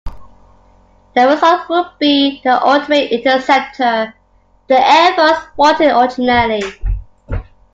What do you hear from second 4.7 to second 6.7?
Air Force wanted originally.